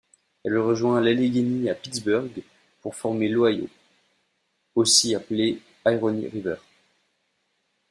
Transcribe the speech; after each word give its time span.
Elle 0.43 0.57
rejoint 0.57 0.99
l'Allegheny 0.99 1.69
à 1.69 1.75
Pittsburgh 1.75 2.41
pour 2.81 2.95
former 2.95 3.29
l'Ohio, 3.29 3.69
aussi 4.73 5.13
appelée 5.13 5.61
Irony 5.85 6.27
river. 6.27 6.55